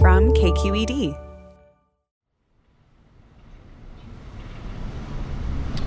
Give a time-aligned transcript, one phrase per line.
[0.00, 1.18] From KQED.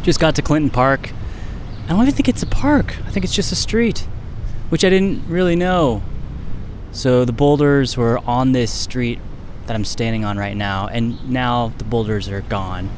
[0.03, 1.11] Just got to Clinton Park.
[1.85, 2.97] I don't even think it's a park.
[3.05, 3.99] I think it's just a street,
[4.70, 6.01] which I didn't really know.
[6.91, 9.20] So the boulders were on this street
[9.68, 12.90] that I'm standing on right now, and now the boulders are gone.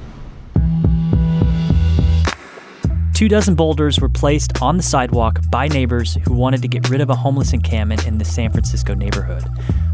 [3.13, 7.01] Two dozen boulders were placed on the sidewalk by neighbors who wanted to get rid
[7.01, 9.43] of a homeless encampment in the San Francisco neighborhood.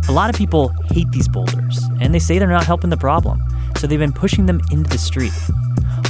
[0.09, 3.43] A lot of people hate these boulders, and they say they're not helping the problem,
[3.77, 5.31] so they've been pushing them into the street.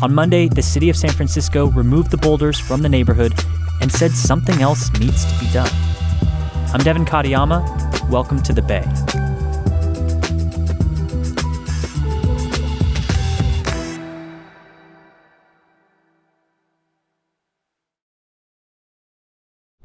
[0.02, 3.34] On Monday, the city of San Francisco removed the boulders from the neighborhood
[3.82, 5.70] and said something else needs to be done.
[6.74, 8.10] I'm Devin Katayama.
[8.10, 8.86] Welcome to the Bay.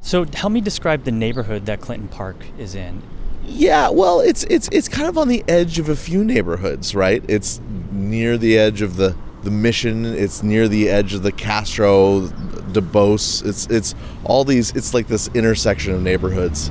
[0.01, 3.03] So, help me describe the neighborhood that Clinton Park is in.
[3.47, 7.23] Yeah, well, it's it's it's kind of on the edge of a few neighborhoods, right?
[7.29, 7.61] It's
[7.93, 10.05] near the edge of the the Mission.
[10.07, 12.23] It's near the edge of the Castro,
[12.73, 13.45] Duboce.
[13.47, 14.75] It's it's all these.
[14.75, 16.71] It's like this intersection of neighborhoods.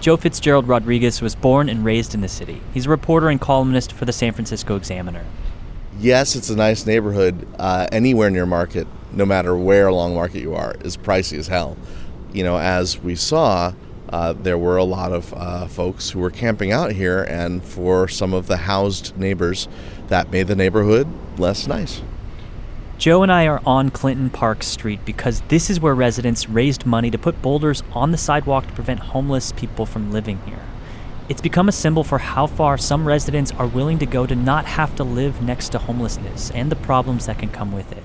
[0.00, 2.60] Joe Fitzgerald Rodriguez was born and raised in the city.
[2.72, 5.24] He's a reporter and columnist for the San Francisco Examiner.
[5.98, 7.48] Yes, it's a nice neighborhood.
[7.58, 11.76] Uh, anywhere near Market, no matter where along Market you are, is pricey as hell.
[12.32, 13.72] You know, as we saw,
[14.10, 18.08] uh, there were a lot of uh, folks who were camping out here, and for
[18.08, 19.68] some of the housed neighbors,
[20.08, 21.06] that made the neighborhood
[21.38, 22.02] less nice.
[22.98, 27.12] Joe and I are on Clinton Park Street because this is where residents raised money
[27.12, 30.62] to put boulders on the sidewalk to prevent homeless people from living here.
[31.28, 34.64] It's become a symbol for how far some residents are willing to go to not
[34.64, 38.02] have to live next to homelessness and the problems that can come with it.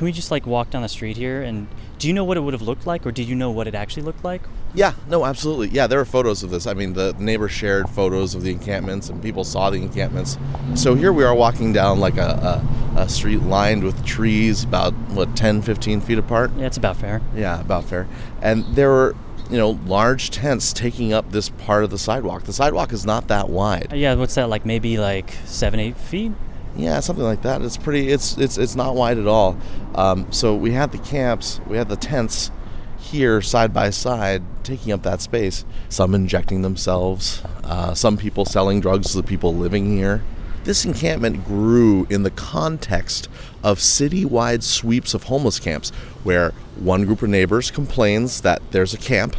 [0.00, 1.68] Can we just like walk down the street here and
[1.98, 3.74] do you know what it would have looked like or did you know what it
[3.74, 4.40] actually looked like?
[4.72, 5.68] Yeah, no, absolutely.
[5.68, 6.66] Yeah, there are photos of this.
[6.66, 10.38] I mean, the neighbors shared photos of the encampments and people saw the encampments.
[10.74, 12.62] So here we are walking down like a,
[12.96, 16.50] a, a street lined with trees about, what, 10, 15 feet apart?
[16.56, 17.20] Yeah, it's about fair.
[17.36, 18.08] Yeah, about fair.
[18.40, 19.14] And there were,
[19.50, 22.44] you know, large tents taking up this part of the sidewalk.
[22.44, 23.92] The sidewalk is not that wide.
[23.92, 26.32] Yeah, what's that, like maybe like seven, eight feet?
[26.76, 27.62] Yeah, something like that.
[27.62, 28.08] It's pretty.
[28.10, 29.56] It's it's it's not wide at all.
[29.94, 32.50] Um, so we had the camps, we had the tents
[32.98, 35.64] here side by side, taking up that space.
[35.88, 40.22] Some injecting themselves, uh, some people selling drugs to the people living here.
[40.62, 43.28] This encampment grew in the context
[43.64, 45.90] of citywide sweeps of homeless camps,
[46.22, 49.36] where one group of neighbors complains that there's a camp,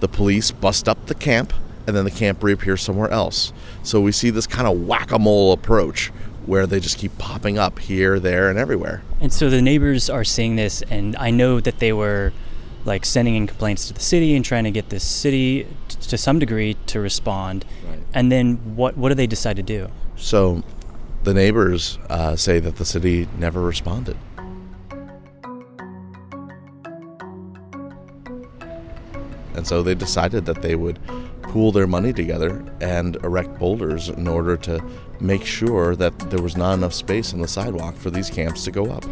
[0.00, 1.52] the police bust up the camp,
[1.86, 3.52] and then the camp reappears somewhere else.
[3.82, 6.12] So we see this kind of whack a mole approach
[6.50, 9.02] where they just keep popping up here, there, and everywhere.
[9.20, 12.32] And so the neighbors are seeing this, and I know that they were
[12.84, 16.18] like sending in complaints to the city and trying to get the city t- to
[16.18, 17.64] some degree to respond.
[17.88, 18.00] Right.
[18.14, 19.90] And then what what do they decide to do?
[20.16, 20.64] So
[21.22, 24.16] the neighbors uh, say that the city never responded.
[29.54, 30.98] And so they decided that they would
[31.50, 34.80] pool their money together and erect boulders in order to
[35.18, 38.70] make sure that there was not enough space on the sidewalk for these camps to
[38.70, 39.04] go up.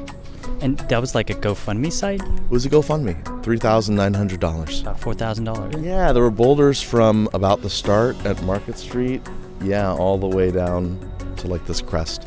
[0.61, 2.23] And that was like a GoFundMe site?
[2.23, 4.83] It was a GoFundMe, $3,900.
[4.83, 5.85] About $4,000.
[5.85, 9.21] Yeah, there were boulders from about the start at Market Street,
[9.61, 10.99] yeah, all the way down
[11.39, 12.25] to like this crest.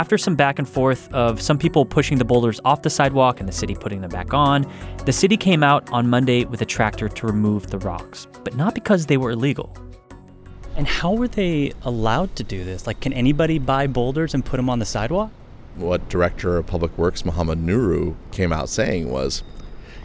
[0.00, 3.46] After some back and forth of some people pushing the boulders off the sidewalk and
[3.46, 4.64] the city putting them back on,
[5.04, 8.74] the city came out on Monday with a tractor to remove the rocks, but not
[8.74, 9.76] because they were illegal.
[10.74, 12.86] And how were they allowed to do this?
[12.86, 15.32] Like, can anybody buy boulders and put them on the sidewalk?
[15.76, 19.42] What Director of Public Works Mohammed Nuru came out saying was,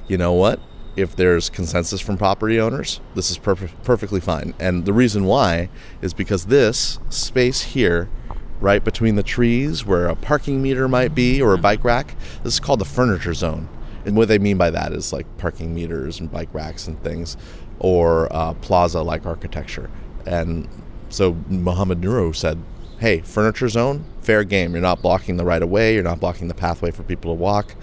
[0.09, 0.59] you know what?
[0.97, 4.55] If there's consensus from property owners, this is perf- perfectly fine.
[4.59, 5.69] And the reason why
[6.01, 8.09] is because this space here,
[8.65, 12.55] right between the trees where a parking meter might be or a bike rack, this
[12.55, 13.69] is called the furniture zone.
[14.05, 17.37] And what they mean by that is like parking meters and bike racks and things,
[17.77, 19.91] or uh, plaza like architecture.
[20.25, 20.67] And
[21.09, 22.57] so Mohammed Nuru said,
[22.99, 24.71] hey, furniture zone, fair game.
[24.73, 27.39] You're not blocking the right of way, you're not blocking the pathway for people to
[27.39, 27.75] walk.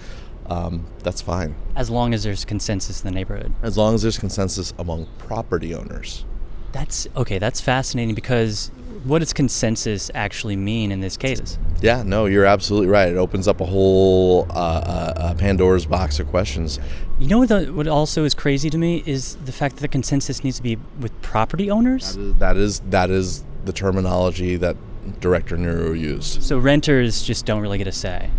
[0.47, 1.55] Um, that's fine.
[1.77, 3.55] As long as there's consensus in the neighborhood.
[3.63, 6.25] As long as there's consensus among property owners.
[6.73, 8.73] That's okay, that's fascinating because
[9.05, 11.59] what does consensus actually mean in this case?
[11.81, 13.09] Yeah, no, you're absolutely right.
[13.09, 16.79] It opens up a whole uh, uh, uh, Pandora's box of questions.
[17.19, 19.89] You know what, the, what also is crazy to me is the fact that the
[19.89, 22.17] consensus needs to be with property owners?
[22.17, 24.77] That is that is, that is the terminology that
[25.21, 26.43] Director Nuru used.
[26.43, 28.31] So renters just don't really get a say.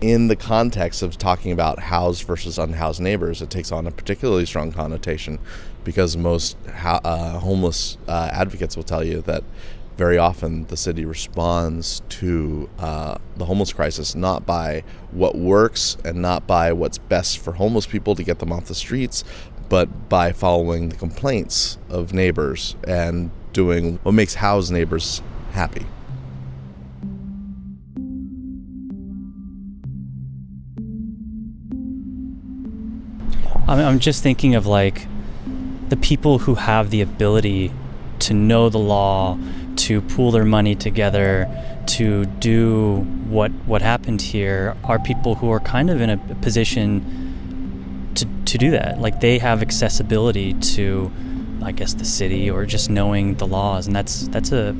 [0.00, 4.44] In the context of talking about housed versus unhoused neighbors, it takes on a particularly
[4.44, 5.38] strong connotation
[5.84, 9.44] because most uh, homeless uh, advocates will tell you that
[9.96, 16.20] very often the city responds to uh, the homeless crisis not by what works and
[16.20, 19.24] not by what's best for homeless people to get them off the streets,
[19.68, 25.22] but by following the complaints of neighbors and doing what makes housed neighbors
[25.52, 25.86] happy.
[33.68, 35.08] I'm just thinking of like
[35.88, 37.72] the people who have the ability
[38.20, 39.38] to know the law,
[39.86, 41.48] to pool their money together,
[41.86, 48.10] to do what what happened here are people who are kind of in a position
[48.16, 49.00] to to do that.
[49.00, 51.12] Like they have accessibility to
[51.62, 54.74] I guess the city or just knowing the laws and that's that's a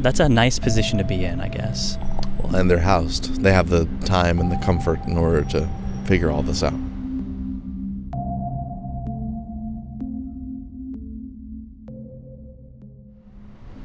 [0.00, 1.98] that's a nice position to be in, I guess.
[2.54, 3.42] And they're housed.
[3.42, 5.68] They have the time and the comfort in order to
[6.06, 6.89] figure all this out.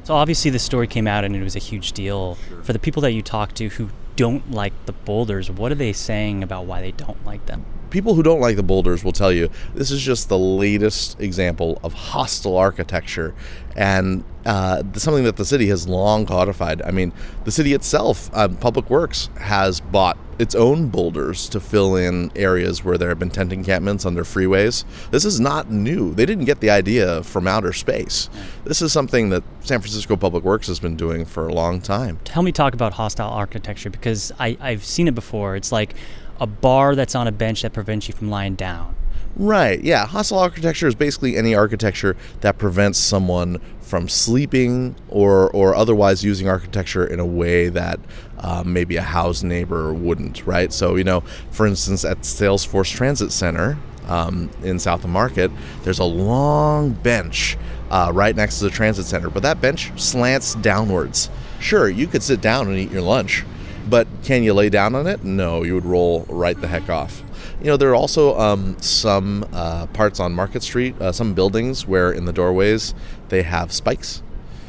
[0.06, 2.38] So obviously the story came out and it was a huge deal.
[2.48, 2.62] Sure.
[2.62, 5.94] For the people that you talk to who don't like the boulders, what are they
[5.94, 7.66] saying about why they don't like them?
[7.90, 11.80] People who don't like the boulders will tell you this is just the latest example
[11.84, 13.34] of hostile architecture
[13.76, 16.84] and uh, something that the city has long codified.
[16.84, 17.12] I mean,
[17.46, 22.84] the city itself, uh, Public Works, has bought its own boulders to fill in areas
[22.84, 24.84] where there have been tent encampments under freeways.
[25.12, 26.14] This is not new.
[26.14, 28.30] They didn't get the idea from outer space.
[28.64, 32.20] This is something that San Francisco Public Works has been doing for a long time.
[32.24, 35.56] Tell me talk about hostile architecture because I, I've seen it before.
[35.56, 35.96] It's like
[36.40, 38.96] a bar that's on a bench that prevents you from lying down.
[39.38, 40.06] Right, yeah.
[40.06, 46.50] Hostile architecture is basically any architecture that prevents someone from sleeping or, or otherwise using
[46.50, 48.00] architecture in a way that
[48.40, 50.74] um, maybe a housed neighbor wouldn't, right?
[50.74, 51.22] So, you know,
[51.52, 53.78] for instance, at Salesforce Transit Center
[54.08, 55.52] um, in South of Market,
[55.84, 57.58] there's a long bench
[57.92, 61.30] uh, right next to the transit center, but that bench slants downwards.
[61.60, 63.46] Sure, you could sit down and eat your lunch,
[63.88, 65.24] but can you lay down on it?
[65.24, 67.24] No, you would roll right the heck off.
[67.60, 71.88] You know, there are also um, some uh, parts on Market Street, uh, some buildings
[71.88, 72.94] where in the doorways
[73.30, 74.22] they have spikes.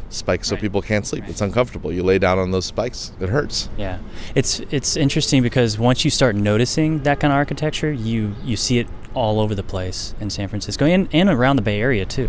[0.08, 0.56] Spikes right.
[0.56, 1.22] so people can't sleep.
[1.22, 1.30] Right.
[1.30, 1.92] It's uncomfortable.
[1.92, 3.68] You lay down on those spikes, it hurts.
[3.76, 3.98] Yeah,
[4.34, 8.78] it's it's interesting because once you start noticing that kind of architecture, you you see
[8.78, 12.28] it all over the place in San Francisco and, and around the Bay Area too.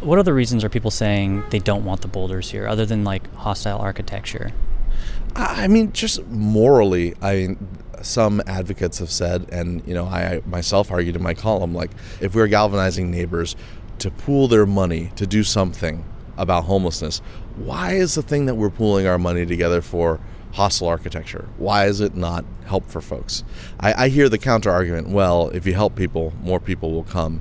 [0.00, 3.32] What other reasons are people saying they don't want the boulders here, other than like
[3.34, 4.52] hostile architecture?
[5.36, 7.56] I mean, just morally, I
[8.02, 11.90] some advocates have said, and you know, I myself argued in my column, like
[12.20, 13.56] if we're galvanizing neighbors
[13.98, 16.04] to pool their money to do something
[16.36, 17.20] about homelessness,
[17.56, 20.20] why is the thing that we're pooling our money together for
[20.52, 21.48] hostile architecture?
[21.56, 23.44] Why is it not help for folks?
[23.80, 27.40] I, I hear the counter argument, well, if you help people, more people will come,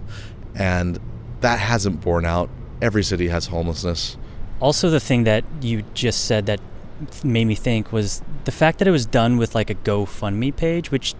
[0.55, 0.99] and
[1.41, 2.49] that hasn't borne out.
[2.81, 4.17] Every city has homelessness.
[4.59, 6.59] Also, the thing that you just said that
[7.23, 10.89] made me think was the fact that it was done with like a GoFundMe page,
[10.89, 11.15] which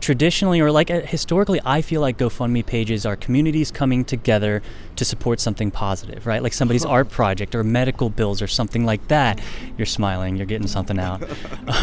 [0.00, 4.60] traditionally or like uh, historically i feel like gofundme pages are communities coming together
[4.96, 6.42] to support something positive right?
[6.42, 9.40] Like somebody's art project or medical bills or something like that.
[9.78, 11.22] You're smiling you're getting something out.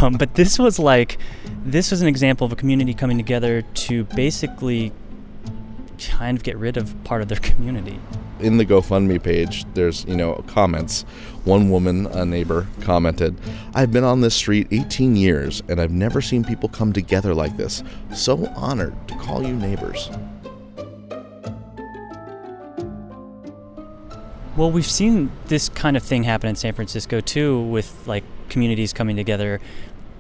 [0.02, 1.18] Um, but this was like
[1.64, 4.92] this was an example of a community coming together to basically
[5.98, 8.00] kind of get rid of part of their community
[8.40, 11.04] in the GoFundMe page, there's, you know, comments.
[11.46, 13.36] One woman, a neighbor, commented,
[13.74, 17.58] I've been on this street 18 years and I've never seen people come together like
[17.58, 17.84] this.
[18.14, 20.10] So honored to call you neighbors.
[24.58, 28.92] Well, we've seen this kind of thing happen in San Francisco too, with like communities
[28.92, 29.62] coming together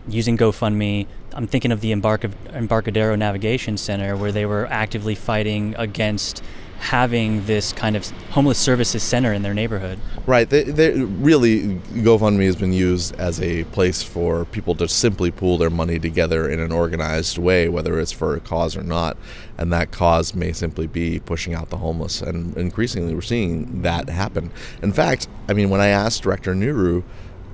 [0.07, 1.05] using GoFundMe.
[1.33, 6.41] I'm thinking of the Embarcadero Navigation Center where they were actively fighting against
[6.79, 9.99] having this kind of homeless services center in their neighborhood.
[10.25, 10.49] Right.
[10.49, 15.57] They, they really GoFundMe has been used as a place for people to simply pool
[15.57, 19.17] their money together in an organized way, whether it's for a cause or not.
[19.57, 22.21] And that cause may simply be pushing out the homeless.
[22.21, 24.51] And increasingly, we're seeing that happen.
[24.81, 27.03] In fact, I mean, when I asked Director Nuru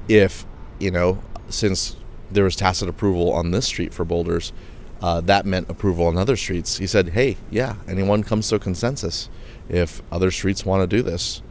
[0.07, 0.45] if,
[0.79, 1.95] you know, since
[2.29, 4.53] there was tacit approval on this street for boulders,
[5.01, 6.77] uh, that meant approval on other streets.
[6.77, 9.29] He said, hey, yeah, anyone comes to a consensus.
[9.69, 11.41] If other streets want to do this,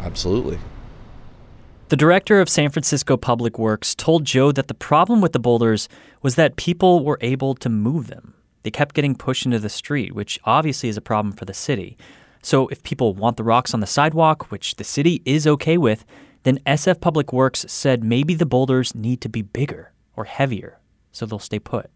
[0.00, 0.58] absolutely.
[1.88, 5.88] The director of San Francisco Public Works told Joe that the problem with the boulders
[6.22, 8.34] was that people were able to move them.
[8.62, 11.98] They kept getting pushed into the street, which obviously is a problem for the city.
[12.42, 16.04] So if people want the rocks on the sidewalk, which the city is okay with,
[16.44, 20.78] then SF Public Works said maybe the boulders need to be bigger or heavier
[21.12, 21.90] so they'll stay put.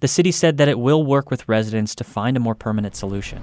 [0.00, 3.42] The city said that it will work with residents to find a more permanent solution.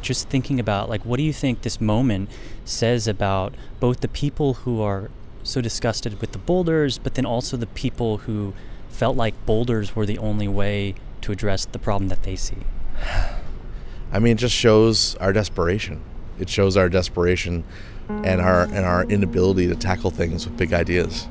[0.00, 2.30] Just thinking about, like, what do you think this moment
[2.64, 5.10] says about both the people who are
[5.42, 8.54] so disgusted with the boulders, but then also the people who
[8.88, 12.58] felt like boulders were the only way to address the problem that they see?
[14.12, 16.00] I mean, it just shows our desperation.
[16.38, 17.64] It shows our desperation
[18.08, 21.26] and our and our inability to tackle things with big ideas.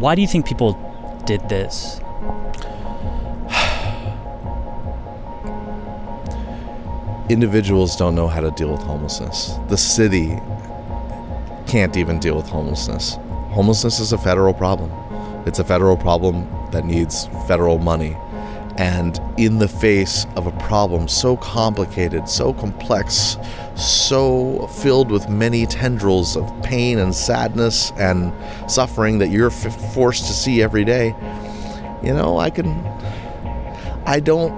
[0.00, 0.74] Why do you think people
[1.24, 1.98] did this?
[7.30, 9.54] Individuals don't know how to deal with homelessness.
[9.68, 10.38] The city
[11.66, 13.14] can't even deal with homelessness.
[13.52, 14.92] Homelessness is a federal problem.
[15.46, 18.18] It's a federal problem that needs federal money.
[18.78, 23.38] And in the face of a problem so complicated, so complex,
[23.74, 28.32] so filled with many tendrils of pain and sadness and
[28.70, 31.14] suffering that you're f- forced to see every day,
[32.02, 32.68] you know, I can.
[34.04, 34.52] I don't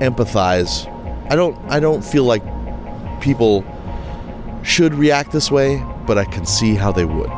[0.00, 0.90] empathize.
[1.30, 1.56] I don't.
[1.70, 2.42] I don't feel like
[3.20, 3.64] people
[4.62, 7.30] should react this way, but I can see how they would.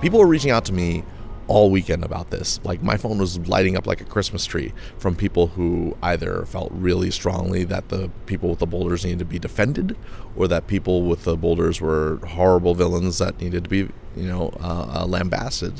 [0.00, 1.04] People were reaching out to me
[1.46, 2.60] all weekend about this.
[2.64, 6.70] Like my phone was lighting up like a Christmas tree from people who either felt
[6.72, 9.96] really strongly that the people with the boulders needed to be defended,
[10.36, 13.78] or that people with the boulders were horrible villains that needed to be,
[14.16, 15.74] you know, uh, uh, lambasted.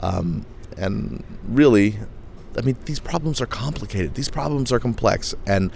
[0.00, 0.44] Um,
[0.76, 1.98] and really,
[2.58, 4.14] I mean, these problems are complicated.
[4.14, 5.70] These problems are complex, and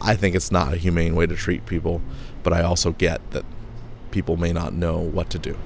[0.00, 2.02] I think it's not a humane way to treat people.
[2.42, 3.44] But I also get that
[4.10, 5.56] people may not know what to do.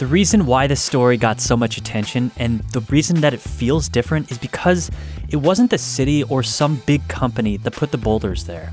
[0.00, 3.86] The reason why this story got so much attention and the reason that it feels
[3.86, 4.90] different is because
[5.28, 8.72] it wasn't the city or some big company that put the boulders there.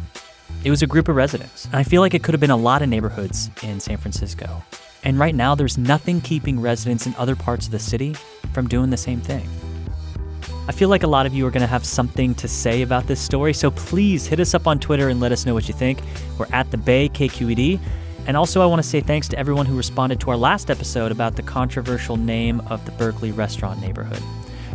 [0.63, 1.65] It was a group of residents.
[1.65, 4.63] And I feel like it could have been a lot of neighborhoods in San Francisco.
[5.03, 8.13] And right now, there's nothing keeping residents in other parts of the city
[8.53, 9.50] from doing the same thing.
[10.69, 13.05] I feel like a lot of you are going to have something to say about
[13.05, 15.74] this story, so please hit us up on Twitter and let us know what you
[15.74, 16.00] think.
[16.38, 17.81] We're at the Bay KQED.
[18.27, 21.13] And also, I want to say thanks to everyone who responded to our last episode
[21.13, 24.22] about the controversial name of the Berkeley restaurant neighborhood.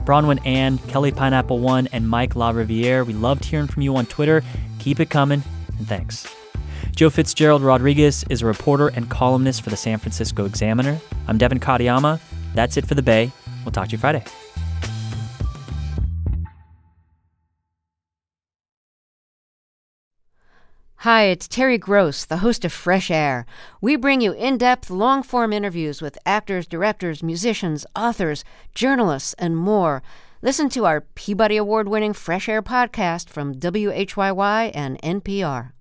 [0.06, 4.06] Bronwyn Ann, Kelly Pineapple One, and Mike La Riviere, we loved hearing from you on
[4.06, 4.42] Twitter.
[4.78, 5.42] Keep it coming,
[5.78, 6.26] and thanks.
[6.96, 10.98] Joe Fitzgerald Rodriguez is a reporter and columnist for the San Francisco Examiner.
[11.28, 12.20] I'm Devin Katayama.
[12.54, 13.30] That's it for the Bay.
[13.64, 14.24] We'll talk to you Friday.
[21.02, 23.44] Hi, it's Terry Gross, the host of Fresh Air.
[23.80, 29.56] We bring you in depth, long form interviews with actors, directors, musicians, authors, journalists, and
[29.56, 30.00] more.
[30.42, 35.72] Listen to our Peabody Award winning Fresh Air podcast from WHYY and NPR.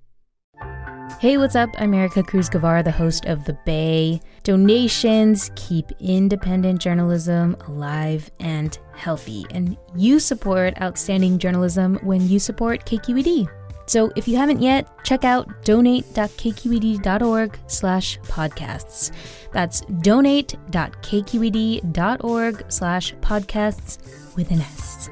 [1.19, 1.69] Hey, what's up?
[1.77, 4.21] I'm Erica Cruz Guevara, the host of The Bay.
[4.41, 12.87] Donations keep independent journalism alive and healthy, and you support outstanding journalism when you support
[12.87, 13.47] KQED.
[13.91, 19.12] So if you haven't yet, check out donate.kqed.org slash podcasts.
[19.51, 25.10] That's donate.kqed.org slash podcasts with an S.